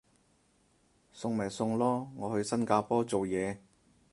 [1.13, 3.59] 送咪送咯，我去新加坡做嘢